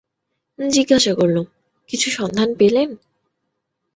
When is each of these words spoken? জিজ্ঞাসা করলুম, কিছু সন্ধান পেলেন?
জিজ্ঞাসা 0.59 1.13
করলুম, 1.15 1.45
কিছু 1.89 2.07
সন্ধান 2.09 2.49
পেলেন? 2.55 2.89